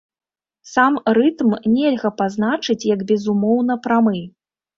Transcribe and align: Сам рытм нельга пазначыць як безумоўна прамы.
Сам 0.69 0.95
рытм 1.17 1.51
нельга 1.75 2.11
пазначыць 2.23 2.77
як 2.95 3.05
безумоўна 3.13 3.79
прамы. 3.87 4.19